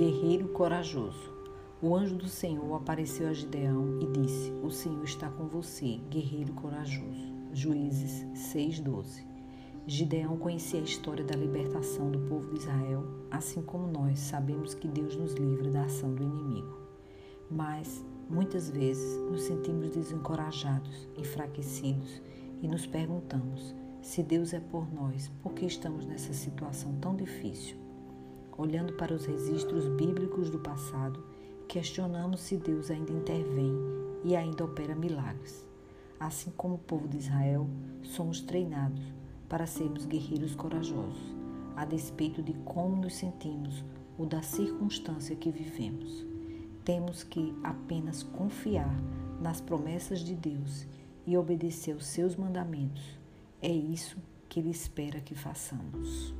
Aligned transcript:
Guerreiro 0.00 0.48
corajoso. 0.48 1.30
O 1.82 1.94
anjo 1.94 2.16
do 2.16 2.26
Senhor 2.26 2.74
apareceu 2.74 3.28
a 3.28 3.34
Gideão 3.34 4.00
e 4.00 4.06
disse: 4.06 4.50
O 4.62 4.70
Senhor 4.70 5.04
está 5.04 5.28
com 5.28 5.46
você, 5.46 6.00
guerreiro 6.08 6.54
corajoso. 6.54 7.30
Juízes 7.52 8.24
6:12. 8.32 9.22
Gideão 9.86 10.38
conhecia 10.38 10.80
a 10.80 10.84
história 10.84 11.22
da 11.22 11.36
libertação 11.36 12.10
do 12.10 12.18
povo 12.20 12.48
de 12.48 12.60
Israel, 12.60 13.04
assim 13.30 13.60
como 13.60 13.88
nós 13.88 14.20
sabemos 14.20 14.72
que 14.72 14.88
Deus 14.88 15.14
nos 15.16 15.34
livra 15.34 15.70
da 15.70 15.82
ação 15.82 16.14
do 16.14 16.22
inimigo. 16.22 16.78
Mas, 17.50 18.02
muitas 18.26 18.70
vezes, 18.70 19.18
nos 19.30 19.42
sentimos 19.42 19.90
desencorajados, 19.90 21.10
enfraquecidos 21.14 22.22
e 22.62 22.66
nos 22.66 22.86
perguntamos: 22.86 23.74
se 24.00 24.22
Deus 24.22 24.54
é 24.54 24.60
por 24.60 24.90
nós, 24.90 25.30
por 25.42 25.52
que 25.52 25.66
estamos 25.66 26.06
nessa 26.06 26.32
situação 26.32 26.94
tão 27.02 27.14
difícil? 27.14 27.89
Olhando 28.60 28.92
para 28.92 29.14
os 29.14 29.24
registros 29.24 29.88
bíblicos 29.88 30.50
do 30.50 30.58
passado, 30.58 31.24
questionamos 31.66 32.40
se 32.40 32.58
Deus 32.58 32.90
ainda 32.90 33.10
intervém 33.10 33.72
e 34.22 34.36
ainda 34.36 34.64
opera 34.64 34.94
milagres. 34.94 35.66
Assim 36.18 36.52
como 36.58 36.74
o 36.74 36.78
povo 36.78 37.08
de 37.08 37.16
Israel, 37.16 37.66
somos 38.02 38.42
treinados 38.42 39.02
para 39.48 39.66
sermos 39.66 40.04
guerreiros 40.04 40.54
corajosos, 40.54 41.34
a 41.74 41.86
despeito 41.86 42.42
de 42.42 42.52
como 42.64 42.96
nos 42.96 43.14
sentimos 43.14 43.82
ou 44.18 44.26
da 44.26 44.42
circunstância 44.42 45.34
que 45.34 45.50
vivemos. 45.50 46.26
Temos 46.84 47.22
que 47.22 47.54
apenas 47.64 48.22
confiar 48.22 48.94
nas 49.40 49.62
promessas 49.62 50.20
de 50.20 50.34
Deus 50.34 50.86
e 51.26 51.34
obedecer 51.34 51.94
aos 51.94 52.04
seus 52.04 52.36
mandamentos. 52.36 53.18
É 53.62 53.72
isso 53.72 54.18
que 54.50 54.60
Ele 54.60 54.70
espera 54.70 55.18
que 55.18 55.34
façamos. 55.34 56.34